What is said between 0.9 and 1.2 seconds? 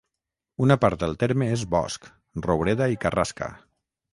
del